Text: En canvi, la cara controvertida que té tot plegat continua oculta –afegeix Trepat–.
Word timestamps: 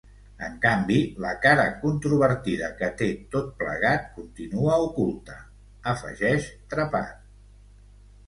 En 0.45 0.53
canvi, 0.61 0.95
la 1.25 1.31
cara 1.41 1.65
controvertida 1.81 2.69
que 2.79 2.87
té 3.01 3.09
tot 3.35 3.51
plegat 3.59 4.07
continua 4.15 4.79
oculta 4.87 5.37
–afegeix 5.43 6.47
Trepat–. 6.73 7.31